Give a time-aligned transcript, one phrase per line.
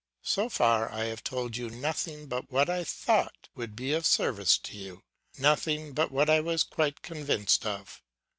[0.23, 4.57] So far I have told you nothing but what I thought would be of service
[4.57, 5.03] to you,
[5.37, 8.01] nothing but what I was quite convinced of.